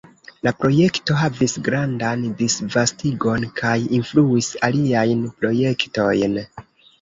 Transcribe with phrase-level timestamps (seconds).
[0.45, 6.43] La projekto havis grandan disvastigon kaj influis aliajn projektojn.